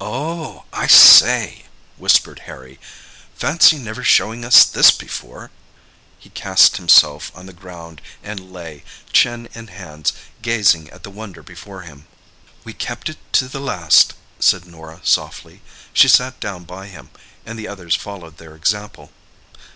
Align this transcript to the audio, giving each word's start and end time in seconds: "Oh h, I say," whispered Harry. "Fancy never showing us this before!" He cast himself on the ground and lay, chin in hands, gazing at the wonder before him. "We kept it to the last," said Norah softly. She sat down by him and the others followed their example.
"Oh 0.00 0.62
h, 0.72 0.72
I 0.72 0.86
say," 0.88 1.66
whispered 1.96 2.40
Harry. 2.50 2.80
"Fancy 3.36 3.78
never 3.78 4.02
showing 4.02 4.44
us 4.44 4.64
this 4.64 4.90
before!" 4.90 5.52
He 6.18 6.30
cast 6.30 6.76
himself 6.76 7.30
on 7.36 7.46
the 7.46 7.52
ground 7.52 8.02
and 8.20 8.52
lay, 8.52 8.82
chin 9.12 9.48
in 9.54 9.68
hands, 9.68 10.12
gazing 10.42 10.90
at 10.90 11.04
the 11.04 11.10
wonder 11.12 11.44
before 11.44 11.82
him. 11.82 12.08
"We 12.64 12.72
kept 12.72 13.08
it 13.08 13.18
to 13.34 13.46
the 13.46 13.60
last," 13.60 14.14
said 14.40 14.66
Norah 14.66 15.02
softly. 15.04 15.62
She 15.92 16.08
sat 16.08 16.40
down 16.40 16.64
by 16.64 16.88
him 16.88 17.10
and 17.46 17.56
the 17.56 17.68
others 17.68 17.94
followed 17.94 18.38
their 18.38 18.56
example. 18.56 19.12